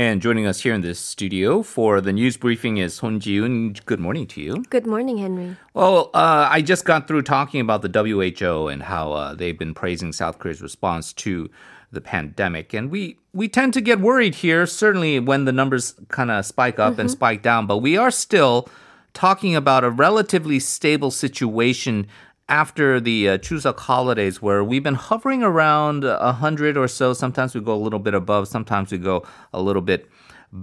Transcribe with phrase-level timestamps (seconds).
[0.00, 3.84] And joining us here in this studio for the news briefing is Son Jiyoon.
[3.84, 4.64] Good morning to you.
[4.70, 5.58] Good morning, Henry.
[5.74, 9.74] Well, uh, I just got through talking about the WHO and how uh, they've been
[9.74, 11.50] praising South Korea's response to
[11.92, 12.72] the pandemic.
[12.72, 16.78] And we, we tend to get worried here, certainly when the numbers kind of spike
[16.78, 17.02] up mm-hmm.
[17.02, 18.70] and spike down, but we are still
[19.12, 22.06] talking about a relatively stable situation
[22.50, 27.14] after the uh, Chuseok holidays, where we've been hovering around a hundred or so.
[27.14, 30.10] Sometimes we go a little bit above, sometimes we go a little bit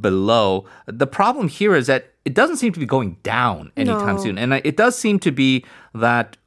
[0.02, 0.66] below.
[0.86, 4.24] The problem here is that it doesn't seem to be going down anytime no.
[4.24, 6.38] soon, and it does seem to be that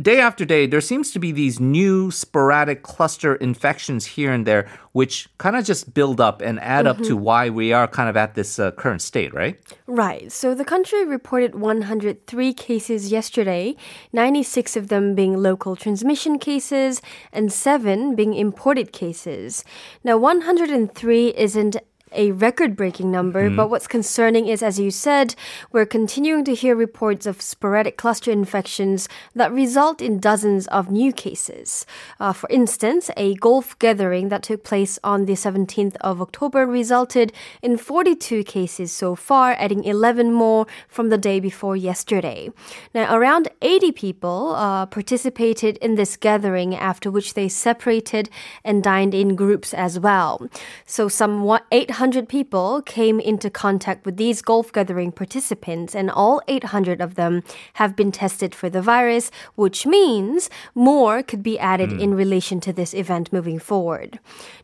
[0.00, 4.66] day after day, there seems to be these new sporadic cluster infections here and there,
[4.92, 6.88] which kind of just build up and add mm-hmm.
[6.88, 7.24] up to mm-hmm.
[7.24, 9.60] why we are kind of at this uh, current state, right?
[9.86, 10.32] Right.
[10.32, 13.76] So the country reported 103 cases yesterday,
[14.14, 19.64] 96 of them being local transmission cases, and seven being imported cases.
[20.02, 21.76] Now, 103 isn't
[22.12, 23.46] a record breaking number.
[23.46, 23.56] Mm-hmm.
[23.56, 25.34] But what's concerning is, as you said,
[25.72, 31.12] we're continuing to hear reports of sporadic cluster infections that result in dozens of new
[31.12, 31.86] cases.
[32.18, 37.32] Uh, for instance, a golf gathering that took place on the 17th of October resulted
[37.62, 42.50] in 42 cases so far, adding 11 more from the day before yesterday.
[42.94, 48.30] Now, around 80 people uh, participated in this gathering, after which they separated
[48.64, 50.48] and dined in groups as well.
[50.86, 56.40] So, some 800 800 people came into contact with these golf gathering participants, and all
[56.46, 61.90] 800 of them have been tested for the virus, which means more could be added
[61.90, 62.00] mm.
[62.00, 64.20] in relation to this event moving forward.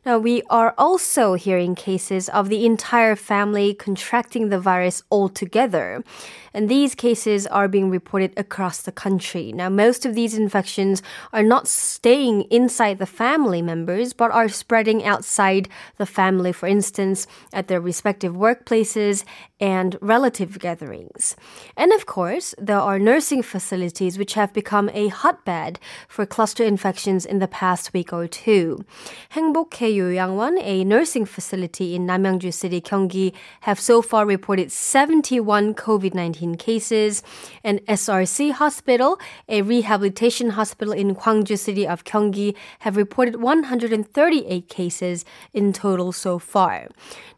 [0.07, 6.05] Now, we are also hearing cases of the entire family contracting the virus altogether.
[6.53, 9.51] And these cases are being reported across the country.
[9.51, 15.05] Now, most of these infections are not staying inside the family members, but are spreading
[15.05, 17.24] outside the family, for instance,
[17.54, 19.24] at their respective workplaces
[19.60, 21.36] and relative gatherings.
[21.76, 27.26] And of course, there are nursing facilities which have become a hotbed for cluster infections
[27.26, 28.84] in the past week or two.
[29.32, 36.58] 행복해 요양원, a nursing facility in Namyangju City, Gyeonggi, have so far reported 71 COVID-19
[36.58, 37.24] cases.
[37.64, 45.26] And SRC Hospital, a rehabilitation hospital in Gwangju City of Gyeonggi, have reported 138 cases
[45.54, 46.88] in total so far.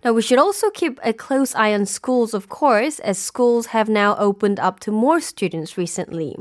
[0.04, 3.88] Now, we should also keep a close eye on schools, of course, as schools have
[3.88, 6.36] now opened up to more students recently.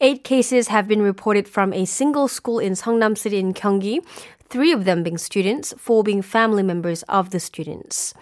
[0.00, 4.04] Eight cases have been reported from a single school in Seongnam City in Gyeonggi,
[4.48, 8.14] three of them being students, four being family members of the students.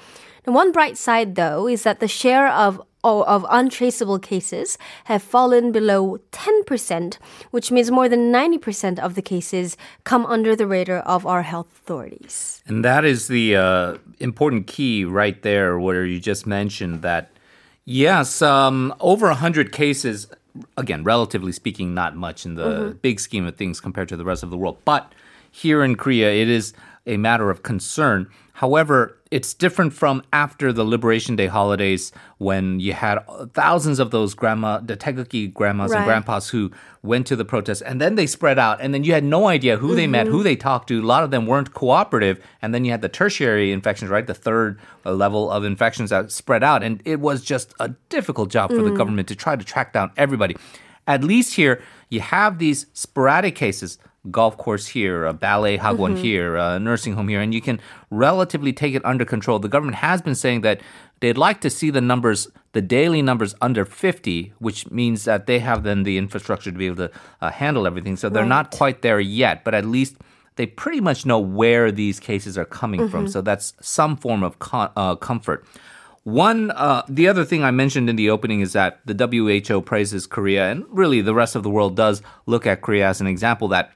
[0.46, 6.18] One bright side, though, is that the share of of untraceable cases have fallen below
[6.32, 7.18] 10%,
[7.52, 11.68] which means more than 90% of the cases come under the radar of our health
[11.78, 12.62] authorities.
[12.66, 17.30] And that is the uh, important key right there, where you just mentioned that,
[17.84, 20.26] yes, um, over 100 cases,
[20.76, 22.98] again, relatively speaking, not much in the mm-hmm.
[22.98, 24.78] big scheme of things compared to the rest of the world.
[24.84, 25.12] But
[25.50, 26.72] here in Korea, it is
[27.06, 28.28] a matter of concern.
[28.54, 33.18] However, it's different from after the Liberation Day holidays when you had
[33.52, 35.98] thousands of those grandma, the Taegukgi grandmas right.
[35.98, 36.70] and grandpas who
[37.02, 39.76] went to the protest and then they spread out and then you had no idea
[39.76, 39.96] who mm-hmm.
[39.96, 40.44] they met, who mm-hmm.
[40.44, 41.02] they talked to.
[41.02, 42.42] A lot of them weren't cooperative.
[42.62, 44.26] And then you had the tertiary infections, right?
[44.26, 46.82] The third uh, level of infections that spread out.
[46.82, 48.84] And it was just a difficult job for mm.
[48.84, 50.56] the government to try to track down everybody.
[51.06, 53.98] At least here, you have these sporadic cases
[54.30, 56.22] golf course here, a ballet hagwon mm-hmm.
[56.22, 59.58] here, a nursing home here, and you can relatively take it under control.
[59.58, 60.80] The government has been saying that
[61.20, 65.58] they'd like to see the numbers, the daily numbers under 50, which means that they
[65.58, 67.10] have then the infrastructure to be able to
[67.40, 68.16] uh, handle everything.
[68.16, 68.48] So they're right.
[68.48, 70.16] not quite there yet, but at least
[70.56, 73.10] they pretty much know where these cases are coming mm-hmm.
[73.10, 73.28] from.
[73.28, 75.66] So that's some form of con- uh, comfort.
[76.24, 80.26] One, uh, the other thing I mentioned in the opening is that the WHO praises
[80.26, 83.68] Korea, and really the rest of the world does look at Korea as an example
[83.68, 83.92] that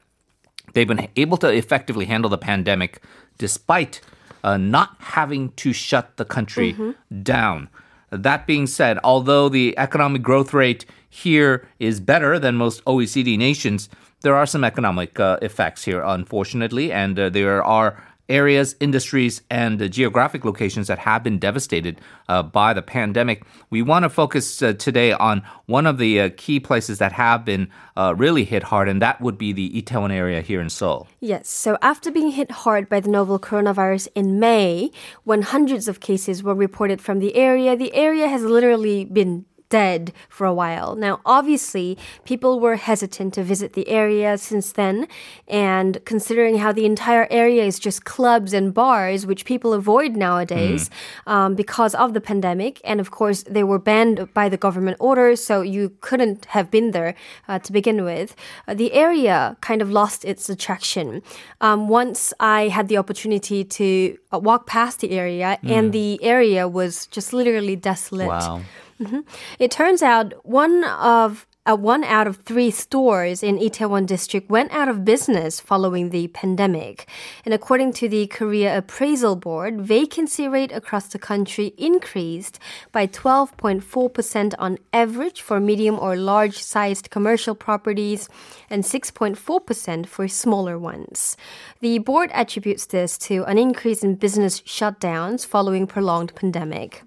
[0.72, 3.02] They've been able to effectively handle the pandemic
[3.38, 4.00] despite
[4.44, 7.22] uh, not having to shut the country mm-hmm.
[7.22, 7.68] down.
[8.10, 13.88] That being said, although the economic growth rate here is better than most OECD nations,
[14.22, 19.82] there are some economic uh, effects here, unfortunately, and uh, there are areas, industries, and
[19.82, 23.42] uh, geographic locations that have been devastated uh, by the pandemic.
[23.68, 27.44] We want to focus uh, today on one of the uh, key places that have
[27.44, 31.08] been uh, really hit hard, and that would be the Itaewon area here in Seoul.
[31.20, 31.48] Yes.
[31.48, 34.90] So after being hit hard by the novel coronavirus in May,
[35.24, 40.12] when hundreds of cases were reported from the area, the area has literally been dead
[40.28, 40.94] for a while.
[40.94, 45.08] Now, obviously, people were hesitant to visit the area since then,
[45.48, 50.90] and considering how the entire area is just clubs and bars, which people avoid nowadays
[50.90, 51.32] mm.
[51.32, 55.36] um, because of the pandemic, and of course, they were banned by the government order,
[55.36, 57.14] so you couldn't have been there
[57.48, 58.36] uh, to begin with.
[58.68, 61.22] Uh, the area kind of lost its attraction.
[61.60, 65.70] Um, once I had the opportunity to uh, walk past the area, mm.
[65.70, 68.28] and the area was just literally desolate.
[68.28, 68.62] Wow.
[69.00, 69.20] Mm-hmm.
[69.58, 74.72] It turns out one of uh, one out of three stores in Itaewon district went
[74.72, 77.08] out of business following the pandemic.
[77.44, 82.58] And according to the Korea Appraisal Board, vacancy rate across the country increased
[82.92, 88.28] by 12.4% on average for medium or large sized commercial properties
[88.68, 91.36] and 6.4% for smaller ones.
[91.80, 97.02] The board attributes this to an increase in business shutdowns following prolonged pandemic.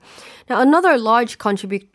[0.49, 1.87] Now, another large contributor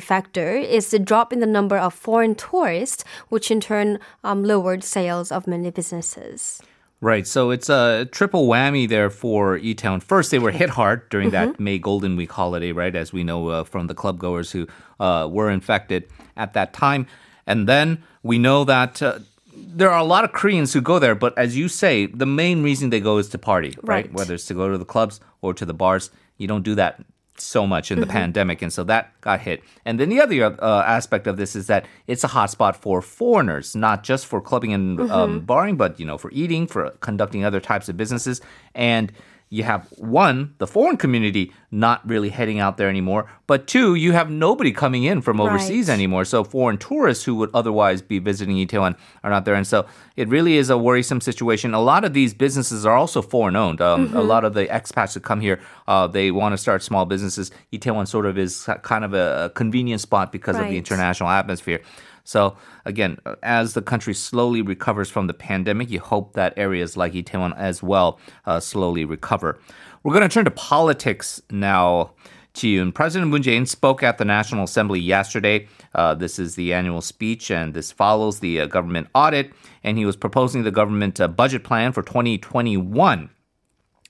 [0.00, 4.84] factor is the drop in the number of foreign tourists, which in turn um, lowered
[4.84, 6.62] sales of many businesses.
[7.00, 7.26] Right.
[7.26, 10.00] So it's a triple whammy there for E-Town.
[10.00, 11.52] First, they were hit hard during mm-hmm.
[11.52, 12.94] that May Golden Week holiday, right?
[12.96, 14.66] As we know uh, from the club goers who
[14.98, 17.06] uh, were infected at that time.
[17.46, 19.18] And then we know that uh,
[19.54, 22.62] there are a lot of Koreans who go there, but as you say, the main
[22.62, 24.06] reason they go is to party, right?
[24.06, 24.12] right?
[24.12, 26.10] Whether it's to go to the clubs or to the bars.
[26.38, 27.04] You don't do that
[27.36, 28.12] so much in the mm-hmm.
[28.12, 29.62] pandemic, and so that got hit.
[29.84, 33.74] And then the other uh, aspect of this is that it's a hotspot for foreigners,
[33.74, 35.14] not just for clubbing and um, mm-hmm.
[35.14, 38.40] um, barring, but you know for eating, for conducting other types of businesses,
[38.74, 39.12] and
[39.54, 44.10] you have one, the foreign community not really heading out there anymore, but two, you
[44.10, 45.94] have nobody coming in from overseas right.
[45.94, 46.24] anymore.
[46.24, 49.86] So foreign tourists who would otherwise be visiting Itaewon are not there, and so
[50.16, 51.72] it really is a worrisome situation.
[51.72, 53.80] A lot of these businesses are also foreign owned.
[53.80, 54.16] Um, mm-hmm.
[54.16, 57.52] A lot of the expats that come here, uh, they want to start small businesses.
[57.72, 60.64] Itaewon sort of is kind of a convenient spot because right.
[60.64, 61.80] of the international atmosphere.
[62.24, 67.12] So again, as the country slowly recovers from the pandemic, you hope that areas like
[67.12, 69.58] Itaewon as well uh, slowly recover.
[70.02, 72.12] We're going to turn to politics now.
[72.54, 72.94] Jiyoon.
[72.94, 75.66] President Moon Jae-in spoke at the National Assembly yesterday.
[75.92, 79.52] Uh, this is the annual speech, and this follows the uh, government audit.
[79.82, 83.28] And he was proposing the government uh, budget plan for 2021.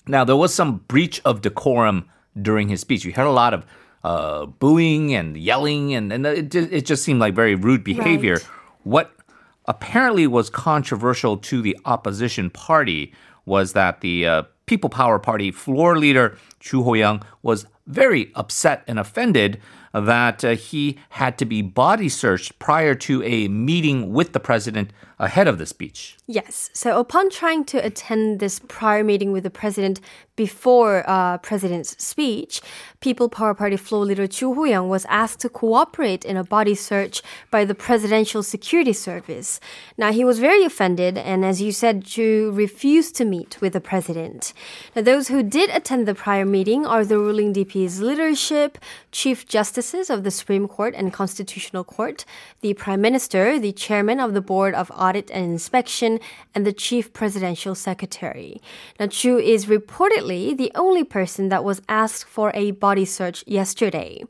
[0.07, 2.07] Now, there was some breach of decorum
[2.41, 3.07] during his speech.
[3.07, 3.65] We heard a lot of
[4.05, 8.35] uh, booing and yelling, and, and it, it just seemed like very rude behavior.
[8.35, 8.49] Right.
[8.85, 9.17] What
[9.67, 13.13] apparently was controversial to the opposition party
[13.47, 18.99] was that the uh, People Power Party floor leader Joo Ho-young was very upset and
[18.99, 19.61] offended
[19.93, 24.91] that uh, he had to be body searched prior to a meeting with the president
[25.19, 26.17] ahead of the speech.
[26.27, 26.71] Yes.
[26.73, 30.01] So upon trying to attend this prior meeting with the president
[30.37, 32.61] before uh, president's speech,
[33.01, 37.23] People Power Party floor leader Joo Ho-young was asked to cooperate in a body search
[37.51, 39.61] by the Presidential Security Service.
[39.99, 43.81] Now he was very offended, and as you said, Joo refused to meet with the
[43.81, 44.53] president.
[44.97, 48.79] Now those who did attend the prior meeting are the ruling DP's leadership,
[49.13, 52.25] Chief Justices of the Supreme Court and Constitutional Court,
[52.63, 56.21] the Prime Minister, the Chairman of the Board of Audit and Inspection,
[56.55, 58.63] and the Chief Presidential Secretary.
[58.99, 64.25] Now, Joo is reportedly the only person that was asked for a body search yesterday.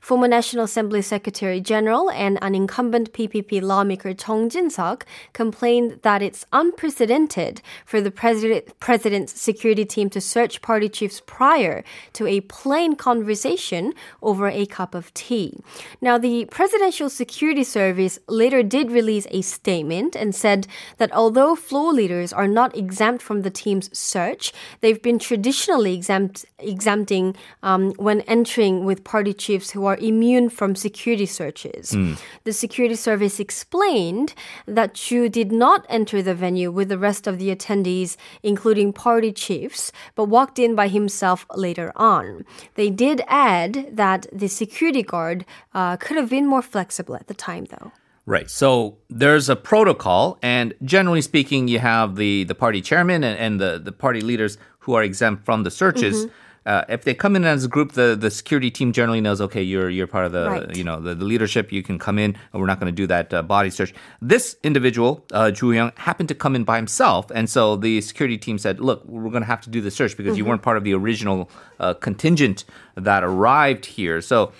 [0.00, 6.46] Former National Assembly Secretary General and an incumbent PPP lawmaker Chung Jin-seok complained that it's
[6.52, 11.82] unprecedented for the president, president's security team to search party chiefs prior
[12.12, 15.58] to a plain conversation over a cup of tea.
[16.00, 20.66] Now, the Presidential Security Service later did release a statement and said
[20.98, 26.44] that although floor leaders are not exempt from the team's search, they've been traditionally exempt,
[26.58, 31.92] exempting um, when entering with party chiefs who are immune from security searches.
[31.92, 32.20] Mm.
[32.44, 34.34] The security service explained
[34.66, 39.32] that Joo did not enter the venue with the rest of the attendees, including party
[39.32, 42.44] chiefs, but walked in by himself later on.
[42.74, 47.34] They did add that the security guard uh, could have been more flexible at the
[47.34, 47.92] time, though.
[48.26, 48.50] Right.
[48.50, 53.60] So there's a protocol, and generally speaking, you have the, the party chairman and, and
[53.60, 56.24] the, the party leaders who are exempt from the searches.
[56.24, 56.34] Mm-hmm.
[56.66, 59.62] Uh, if they come in as a group, the, the security team generally knows, okay,
[59.62, 60.76] you're you're part of the right.
[60.76, 61.72] you know the, the, leadership.
[61.72, 63.94] You can come in, and we're not going to do that uh, body search.
[64.20, 68.36] This individual, uh, Joo Young, happened to come in by himself, and so the security
[68.36, 70.38] team said, "Look, we're going to have to do the search because mm-hmm.
[70.38, 74.52] you weren't part of the original uh, contingent that arrived here." So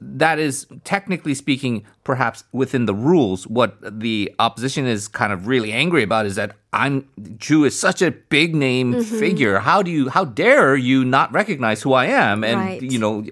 [0.00, 5.72] that is technically speaking perhaps within the rules what the opposition is kind of really
[5.72, 9.18] angry about is that i'm Joo is such a big name mm-hmm.
[9.18, 12.82] figure how do you how dare you not recognize who i am and right.
[12.82, 13.24] you know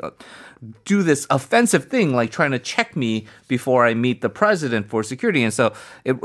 [0.85, 5.03] do this offensive thing, like trying to check me before I meet the president for
[5.03, 5.43] security.
[5.43, 5.73] And so
[6.05, 6.17] it,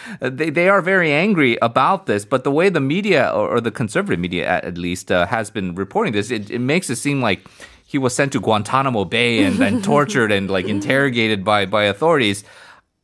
[0.20, 2.24] they, they are very angry about this.
[2.24, 5.50] But the way the media, or, or the conservative media at, at least, uh, has
[5.50, 7.46] been reporting this, it, it makes it seem like
[7.92, 12.42] he was sent to Guantanamo Bay and then tortured and like interrogated by, by authorities.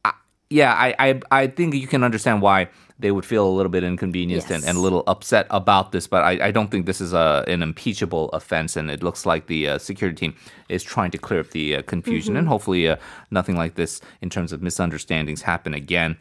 [0.02, 0.14] I,
[0.49, 3.85] yeah, I, I, I think you can understand why they would feel a little bit
[3.85, 4.62] inconvenienced yes.
[4.62, 6.07] and, and, a little upset about this.
[6.07, 9.47] But I, I don't think this is a, an impeachable offense, and it looks like
[9.47, 10.35] the uh, security team
[10.71, 12.38] is trying to clear up the uh, confusion, mm-hmm.
[12.38, 12.97] and hopefully uh,
[13.30, 16.16] nothing like this in terms of misunderstandings happen again.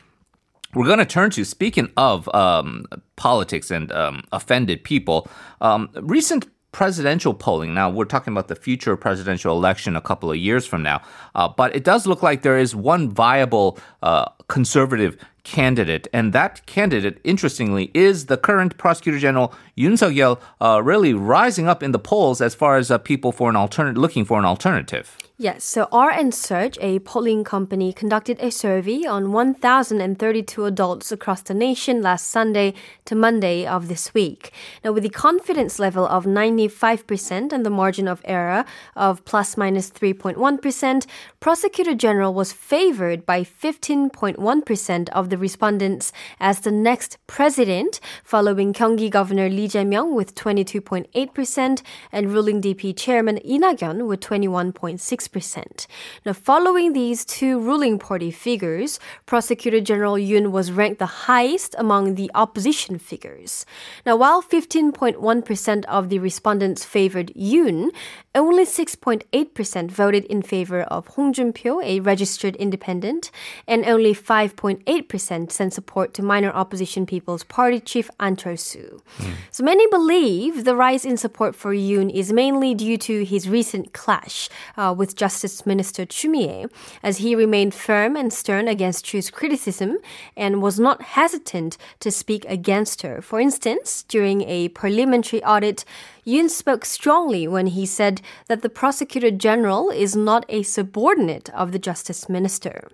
[0.73, 5.29] We're going to turn to speaking of um, politics and um, offended people.
[5.61, 6.47] Um, recent
[6.77, 7.73] presidential polling.
[7.73, 11.01] Now, we're talking about the future presidential election a couple of years from now,
[11.33, 16.07] uh, but it does look like there is one viable uh, conservative candidate.
[16.13, 21.81] And that candidate, interestingly, is the current Prosecutor General Yoon Suk-yeol, uh, really rising up
[21.81, 25.17] in the polls as far as uh, people for an alternative, looking for an alternative.
[25.39, 31.43] Yes, so R and Search, a polling company, conducted a survey on 1,032 adults across
[31.43, 32.73] the nation last Sunday
[33.05, 34.51] to Monday of this week.
[34.83, 38.65] Now, with the confidence level of 95% and the margin of error
[38.95, 41.05] of plus minus 3.1,
[41.39, 49.11] Prosecutor General was favored by 15.1% of the respondents as the next president, following Gyeonggi
[49.11, 55.26] Governor Lee Jae-myung with 22.8% and ruling DP Chairman Lee with 21.6%.
[55.27, 55.87] 6%.
[56.25, 62.15] Now, following these two ruling party figures, Prosecutor General Yoon was ranked the highest among
[62.15, 63.65] the opposition figures.
[64.05, 67.91] Now, while 15.1% of the respondents favored Yoon,
[68.35, 73.31] only 6.8% voted in favor of Hong Joon-pyo, a registered independent,
[73.67, 79.01] and only 5.8% sent support to minor opposition People's Party chief Ahn Cheol-soo.
[79.17, 79.33] Mm.
[79.51, 83.93] So many believe the rise in support for Yoon is mainly due to his recent
[83.93, 86.67] clash uh, with Justice Minister Choo Mi-ae,
[87.03, 89.97] as he remained firm and stern against Choo's criticism
[90.35, 93.21] and was not hesitant to speak against her.
[93.21, 95.83] For instance, during a parliamentary audit,
[96.27, 101.71] Yoon spoke strongly when he said that the prosecutor general is not a subordinate of
[101.71, 102.89] the justice minister.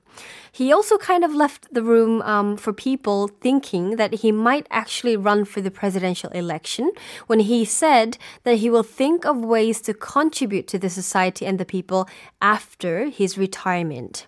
[0.51, 5.17] He also kind of left the room um, for people thinking that he might actually
[5.17, 6.91] run for the presidential election
[7.25, 11.59] when he said that he will think of ways to contribute to the society and
[11.59, 12.07] the people
[12.39, 14.27] after his retirement.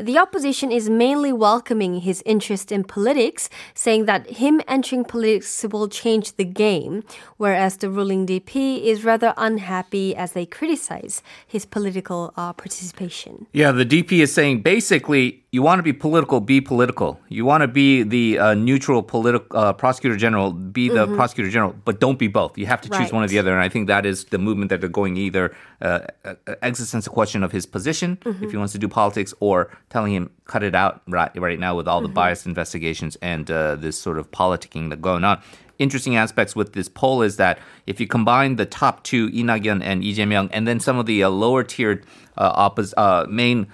[0.00, 5.88] The opposition is mainly welcoming his interest in politics, saying that him entering politics will
[5.88, 7.04] change the game,
[7.36, 13.46] whereas the ruling DP is rather unhappy as they criticize his political uh, participation.
[13.52, 17.18] Yeah, the DP is saying basically you want to be political, be political.
[17.28, 21.16] You want to be the uh, neutral political uh, prosecutor general, be the mm-hmm.
[21.16, 22.56] prosecutor general, but don't be both.
[22.56, 23.12] You have to choose right.
[23.12, 23.52] one or the other.
[23.52, 27.42] And I think that is the movement that they're going either uh, uh existential question
[27.42, 28.44] of his position, mm-hmm.
[28.44, 31.74] if he wants to do politics, or telling him cut it out right right now
[31.74, 32.14] with all the mm-hmm.
[32.14, 35.42] biased investigations and uh, this sort of politicking that going on
[35.80, 40.00] interesting aspects with this poll is that if you combine the top two, Lee and
[40.02, 42.04] Lee Jae-myung, and then some of the uh, lower tiered
[42.36, 43.66] uh, oppos- uh, main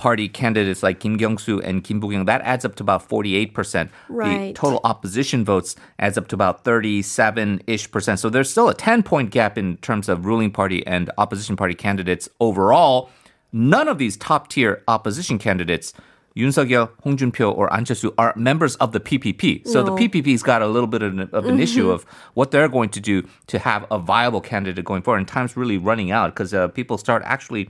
[0.00, 3.90] party candidates like Kim Kyung-soo and Kim Boo-kyum, that adds up to about 48%.
[4.08, 4.48] Right.
[4.48, 8.18] The total opposition votes adds up to about 37-ish percent.
[8.18, 12.30] So there's still a 10-point gap in terms of ruling party and opposition party candidates
[12.40, 13.10] overall.
[13.52, 15.92] None of these top-tier opposition candidates
[16.36, 19.66] Yoon Suk-yeol, Hong Joon-pyo, or Ahn Cheol-soo are members of the PPP.
[19.66, 19.96] So no.
[19.96, 21.60] the PPP's got a little bit of an, of an mm-hmm.
[21.60, 22.04] issue of
[22.34, 25.18] what they're going to do to have a viable candidate going forward.
[25.18, 27.68] And time's really running out because uh, people start actually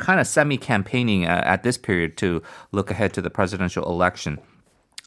[0.00, 2.42] kind of semi campaigning uh, at this period to
[2.72, 4.38] look ahead to the presidential election.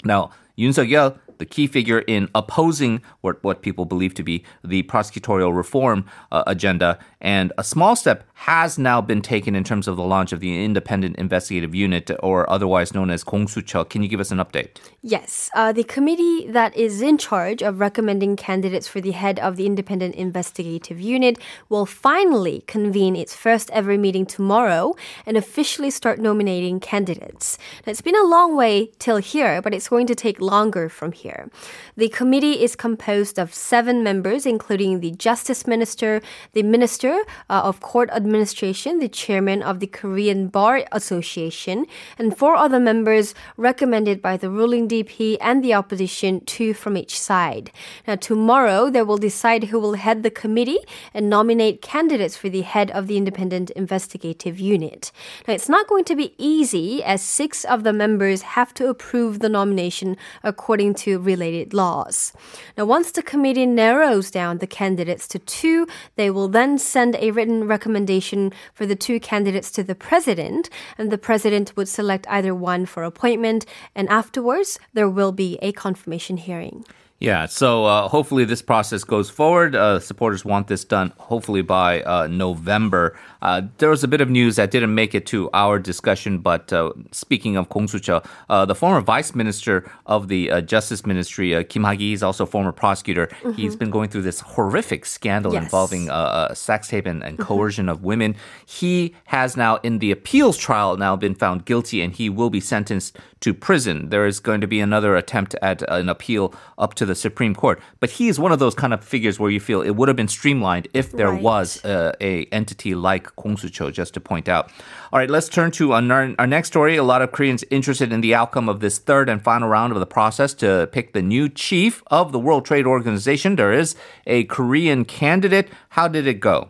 [0.06, 4.44] Now, Yoon Suk Yeol, the key figure in opposing what, what people believe to be
[4.64, 9.88] the prosecutorial reform uh, agenda, and a small step has now been taken in terms
[9.88, 13.90] of the launch of the Independent Investigative Unit, or otherwise known as Gongsucheo.
[13.90, 14.80] Can you give us an update?
[15.02, 15.50] Yes.
[15.56, 19.66] Uh, the committee that is in charge of recommending candidates for the head of the
[19.66, 21.38] Independent Investigative Unit
[21.70, 24.94] will finally convene its first ever meeting tomorrow
[25.26, 27.58] and officially start nominating candidates.
[27.88, 31.14] Now, it's been a long way till here, but it's going to take longer from
[31.14, 31.50] here.
[31.96, 36.22] The committee is composed of seven members, including the Justice Minister,
[36.52, 41.86] the Minister uh, of Court Administration, Administration, the chairman of the Korean Bar Association,
[42.18, 47.20] and four other members recommended by the ruling DP and the opposition, two from each
[47.20, 47.70] side.
[48.08, 50.80] Now, tomorrow, they will decide who will head the committee
[51.14, 55.12] and nominate candidates for the head of the Independent Investigative Unit.
[55.48, 59.42] Now, it's not going to be easy as six of the members have to approve
[59.42, 62.34] the nomination according to related laws.
[62.76, 65.86] Now, once the committee narrows down the candidates to two,
[66.16, 70.70] they will then send a written recommendation recommendation for the two candidates to the president,
[70.98, 73.66] and the president would select either one for appointment,
[73.96, 76.86] and afterwards, there will be a confirmation hearing.
[77.24, 79.78] Yeah, so uh, hopefully this process goes forward.
[79.78, 83.18] Uh, supporters want this done hopefully by uh, November.
[83.42, 86.74] Uh, there was a bit of news that didn't make it to our discussion, but
[86.74, 92.12] uh, speaking of Gongsucheo, uh, the former vice minister of the Justice Ministry, Kim Hak-ui,
[92.12, 93.28] is also a former prosecutor.
[93.28, 93.54] Mm-hmm.
[93.54, 95.64] He's been going through this horrific scandal yes.
[95.64, 96.10] involving
[96.54, 97.48] sex tape and, and mm-hmm.
[97.48, 98.36] coercion of women.
[98.66, 102.60] He has now, in the appeals trial, now been found guilty, and he will be
[102.60, 104.10] sentenced to prison.
[104.10, 107.82] There is going to be another attempt at an appeal up to the Supreme Court.
[108.00, 110.16] But he is one of those kind of figures where you feel it would have
[110.16, 111.42] been streamlined if there right.
[111.42, 114.72] was uh, a entity like Gongsucheo, just to point out.
[115.12, 116.96] All right, let's turn to our, our next story.
[116.98, 120.00] A lot of Koreans interested in the outcome of this third and final round of
[120.00, 123.56] the process to pick the new chief of the World Trade Organization.
[123.56, 125.70] There is a Korean candidate.
[125.90, 126.70] How did it go?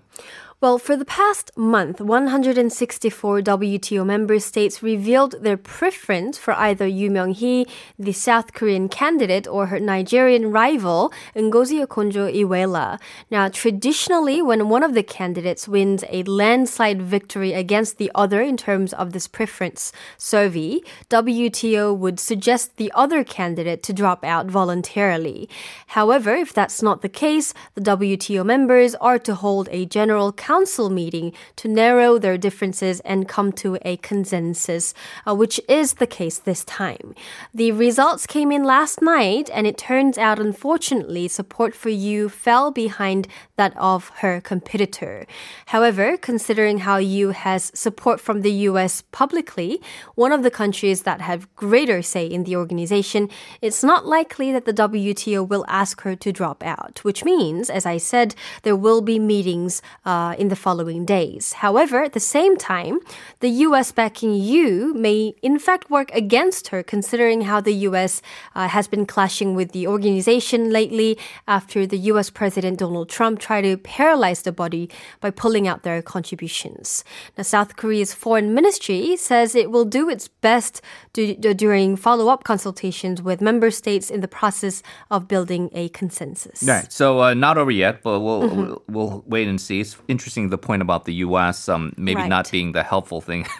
[0.63, 7.09] Well, for the past month, 164 WTO member states revealed their preference for either Yu
[7.11, 7.67] Myung-hee,
[7.99, 12.97] the South Korean candidate, or her Nigerian rival, Ngozi Okonjo-Iweala.
[13.29, 18.55] Now, traditionally, when one of the candidates wins a landslide victory against the other in
[18.55, 20.79] terms of this preference survey,
[21.09, 25.49] WTO would suggest the other candidate to drop out voluntarily.
[25.87, 30.52] However, if that's not the case, the WTO members are to hold a general council
[30.53, 34.93] council meeting to narrow their differences and come to a consensus,
[35.27, 37.15] uh, which is the case this time.
[37.55, 42.69] The results came in last night, and it turns out, unfortunately, support for Yu fell
[42.69, 45.25] behind that of her competitor.
[45.73, 49.81] However, considering how Yu has support from the US publicly,
[50.13, 53.27] one of the countries that have greater say in the organization,
[53.59, 57.85] it's not likely that the WTO will ask her to drop out, which means, as
[57.87, 61.53] I said, there will be meetings uh, in the following days.
[61.65, 62.99] However, at the same time,
[63.39, 68.21] the US backing Yu may in fact work against her, considering how the US
[68.53, 71.11] uh, has been clashing with the organization lately
[71.47, 74.89] after the US President Donald Trump tried to paralyze the body
[75.21, 77.05] by pulling out their contributions.
[77.37, 80.81] Now, South Korea's foreign ministry says it will do its best
[81.13, 85.87] do, do, during follow up consultations with member states in the process of building a
[85.99, 86.63] consensus.
[86.63, 86.91] Right.
[86.91, 88.61] So, uh, not over yet, but we'll, mm-hmm.
[88.61, 89.79] we'll, we'll wait and see.
[89.79, 91.67] It's interesting interesting the point about the U.S.
[91.67, 92.29] Um, maybe right.
[92.29, 93.45] not being the helpful thing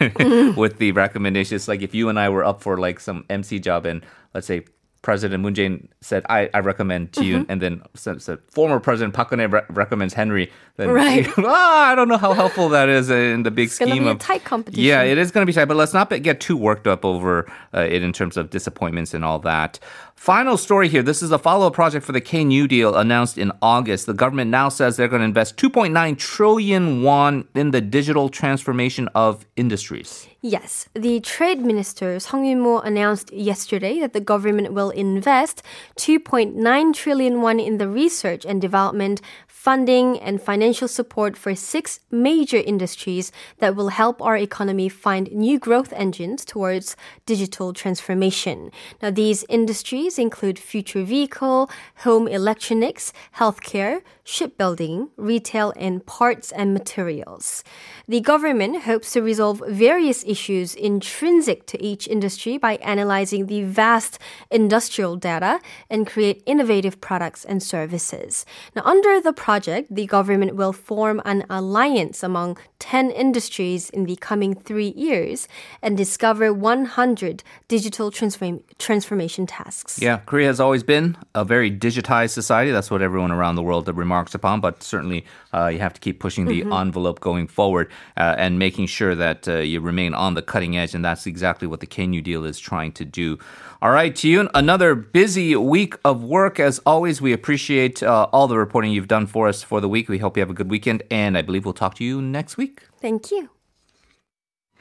[0.56, 1.68] with the recommendations.
[1.68, 4.64] Like if you and I were up for like some MC job and let's say
[5.04, 7.52] President Moon Jae-in said, I, I recommend to you, mm-hmm.
[7.52, 11.28] and then said, said, former President Park Geun-hye re- recommends Henry, then right.
[11.38, 14.44] ah, I don't know how helpful that is in the big it's scheme of tight
[14.44, 14.82] competition.
[14.82, 17.46] Yeah, it is going to be tight, but let's not get too worked up over
[17.74, 19.78] uh, it in terms of disappointments and all that.
[20.16, 21.02] Final story here.
[21.02, 24.06] This is a follow-up project for the K New Deal announced in August.
[24.06, 29.10] The government now says they're going to invest 2.9 trillion won in the digital transformation
[29.14, 30.26] of industries.
[30.46, 35.62] Yes, the trade minister Sung Yun-mo announced yesterday that the government will invest
[35.96, 39.22] 2.9 trillion won in the research and development
[39.64, 45.58] funding and financial support for six major industries that will help our economy find new
[45.58, 48.70] growth engines towards digital transformation.
[49.00, 51.70] Now, these industries include future vehicle,
[52.04, 57.64] home electronics, healthcare, shipbuilding, retail, and parts and materials.
[58.06, 64.18] The government hopes to resolve various issues intrinsic to each industry by analyzing the vast
[64.50, 68.44] industrial data and create innovative products and services.
[68.76, 69.53] Now, under the project,
[69.90, 75.48] the government will form an alliance among 10 industries in the coming three years
[75.80, 80.00] and discover 100 digital transform- transformation tasks.
[80.00, 82.70] Yeah, Korea has always been a very digitized society.
[82.72, 86.20] That's what everyone around the world remarks upon, but certainly uh, you have to keep
[86.20, 86.72] pushing the mm-hmm.
[86.72, 90.94] envelope going forward uh, and making sure that uh, you remain on the cutting edge.
[90.94, 93.38] And that's exactly what the K New Deal is trying to do.
[93.84, 96.58] All right, Yoon, another busy week of work.
[96.58, 100.08] As always, we appreciate uh, all the reporting you've done for us for the week.
[100.08, 102.56] We hope you have a good weekend, and I believe we'll talk to you next
[102.56, 102.80] week.
[103.00, 103.53] Thank you.